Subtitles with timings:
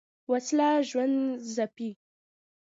[0.31, 1.17] وسله ژوند
[1.53, 1.89] ځپي